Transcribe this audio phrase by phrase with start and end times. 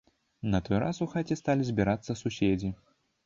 [0.53, 2.73] На той раз у хаце сталі збірацца суседзі.